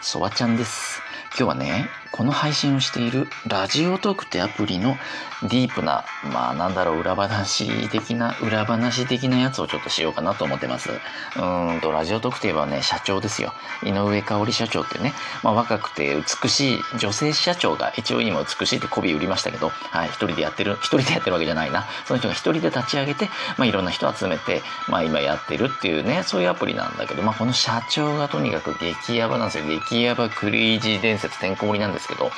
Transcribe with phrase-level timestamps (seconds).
[0.00, 1.07] そばちゃんです。
[1.36, 4.96] 今日はね、この配信をしているラジオトークってアプリの
[5.42, 10.90] ディープな、まあなんだろう、裏話的な、裏話的なやつをちょっとしようかなと思ってます。
[10.90, 11.40] う
[11.76, 13.52] んと、ラジオトークといえばね、社長ですよ。
[13.84, 15.12] 井上香織社長ってね、
[15.44, 21.86] まあ若くて美しい女性社長が一応今美しいって媚び売りましたけど、はい、一人でやってる、一人でやってるわけじゃないな。
[22.06, 29.66] その人が一人で立ち上げて、まあいろんな人集めて、まあ今やってるっていうね、そういうアプリなんだけど、まあこの社長がとにかく激ヤバなんですよ。
[29.66, 32.30] 激ヤバクレイジー伝説てんこ盛りなんですけど、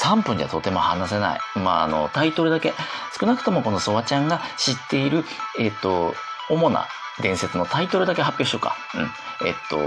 [0.00, 1.40] 3分じゃとても話せない。
[1.58, 2.74] まあ、あの、タイトルだけ、
[3.18, 5.24] 少なくともこのソワちゃんが知っている、
[5.58, 6.14] えっ、と、
[6.50, 6.86] 主な
[7.20, 8.76] 伝説のタイトルだけ発表しようか。
[8.94, 9.48] うん。
[9.48, 9.78] えっと、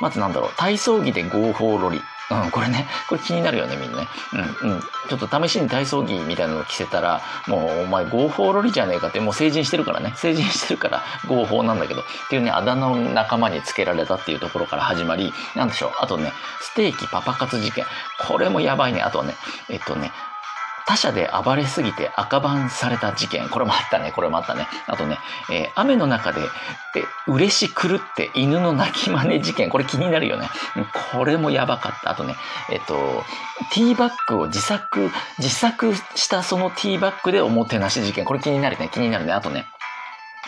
[0.00, 2.00] まずなんだろう、体操着で合法ロリ。
[2.30, 4.08] うん、これね、これ気になるよね、みんなね。
[4.62, 4.80] うん、うん。
[5.08, 10.12] ちょっと試しに体操着みたいなの着せたら、もうお前合法ロリじゃねえかって、もう成人してるからね。
[10.16, 12.02] 成人してるから合法なんだけど。
[12.02, 15.92] っていうね、あだ名の仲間につけられたっていうところから始まり、なんでしょう。
[16.00, 17.84] あとね、ステーキパパ活事件。
[18.28, 19.02] これもやばいね。
[19.02, 19.34] あとはね、
[19.68, 20.12] えっとね、
[20.90, 23.48] 他社で暴れすぎて赤バンされた事件。
[23.48, 24.10] これもあったね。
[24.10, 24.66] これもあったね。
[24.88, 29.70] あとね、えー雨の中で、で、嬉し狂って犬の鳴き真似事件。
[29.70, 30.48] これ気になるよね。
[31.12, 32.10] これもやばかった。
[32.10, 32.34] あとね、
[32.72, 33.22] えっと、
[33.72, 38.24] ティーバッグを自作、自作したそのティーバッグでおもてなし事件。
[38.24, 38.90] これ気になるね。
[38.92, 39.32] 気になるね。
[39.32, 39.66] あとね、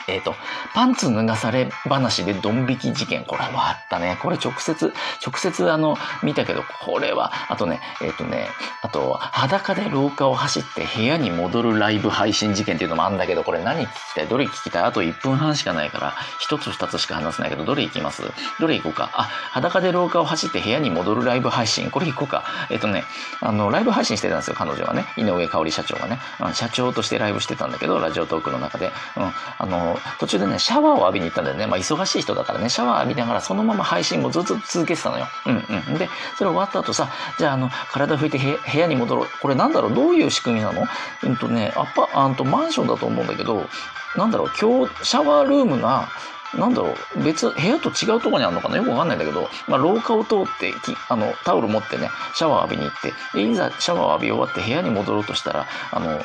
[0.09, 0.35] えっ、と、
[0.75, 3.25] パンツ脱がされ話でドン引き事件。
[3.25, 4.19] これもあったね。
[4.23, 4.93] これ直接、
[5.25, 8.49] 直接あの、見たけど、これは、あとね、えっ、とね、
[8.83, 14.27] あと、裸で廊下を走って部屋に戻るライブ配信事件っていうのもあるんだけど、これ何聞きたい？
[14.27, 14.83] どれ聞きたい？
[14.85, 16.13] あと1分半しかないから、
[16.49, 18.23] 1つ2つしか話せないけど、どれ行きます？
[18.61, 19.11] どれ行こうか？
[19.15, 21.91] あ、裸で廊下を走って部屋に戻るライブ配信。
[21.91, 22.45] これ行こうか？
[22.71, 23.05] えっ、とね、
[23.41, 25.05] あの、ライブ配信してたんですよ、彼女はね。
[25.17, 26.19] 井上香織社長がね。
[26.55, 28.93] 社長としてライブしてたんだけど、ラジオトークの中で。
[29.17, 29.33] うん。
[29.59, 31.67] あの、途中でね、シャワーを浴びに行ったんだよね。
[31.67, 35.27] まあ、忙しい人だからね、シャワー浴びながらそのまま配信もずっと続けてたのよ。
[35.47, 35.99] うんうん。
[35.99, 37.09] で、それ終わった後さ、
[37.39, 39.27] じゃあ、あの、体拭いて部屋に戻ろう。
[39.41, 39.95] これなんだろう？
[39.95, 40.85] どういう仕組みなの？
[41.25, 43.69] うんとね、アパ、あんとマンションだと思うんだけど、
[44.17, 44.51] なんだろう？
[44.61, 46.09] 今日、シャワールームが、
[46.55, 48.77] なんだろう別、部屋と違うとこにあるのかな？
[48.77, 56.21] よくわかんないんだけど、まあ、廊下を通ってき、あの、タオル持ってね、シャワー浴びに行って、で、いざシャワー浴び終わって部屋に戻ろうとしたら、あの、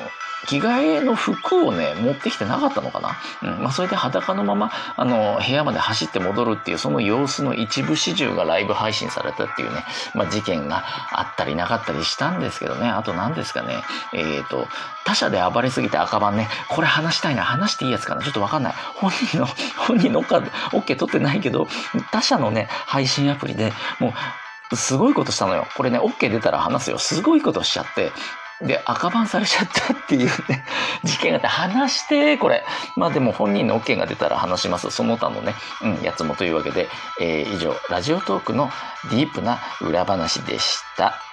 [0.45, 3.17] 着替えの服をね、持ってきてなかったのかな？
[3.41, 3.63] うん。
[3.63, 9.83] まあ、それで裸のまま、あの、部屋まで走って戻るっていう、その様子の一部始終がライブ配信されたっていうね、
[10.13, 12.87] まあ、事件があったりなかったりしたんですけどね。
[12.87, 13.81] あと何ですかね？
[14.13, 14.67] えっ、と、
[15.05, 16.47] 他社で暴れすぎて赤番ね。
[16.69, 17.43] これ話したいな。
[17.43, 18.21] 話していいやつかな？
[18.21, 18.73] ちょっとわかんない。
[18.95, 19.47] 本人の、
[19.87, 21.67] 本人の OK 取ってないけど、
[22.11, 24.13] 他社のね、配信アプリでも
[24.71, 25.67] う、すごいことしたのよ。
[25.75, 26.97] これね、OK 出たら話すよ。
[26.97, 28.11] すごいことしちゃって。
[28.61, 30.65] で、赤バンされちゃったっていうね、
[31.03, 32.63] 事件があって、話して、これ。
[32.95, 34.89] まあでも本人の OK が出たら話します。
[34.89, 36.89] その他のね、うん、やつもというわけで、
[37.21, 38.71] えー以上、ラジオトークの
[39.11, 41.26] ディープな裏話でした。